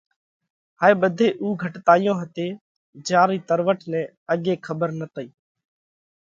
[0.81, 2.47] هائي ٻڌي اُو گھٽتايون هتي
[3.05, 4.01] جيا رئي تروٽ نئہ
[4.33, 5.27] اڳي کٻر نتئِي۔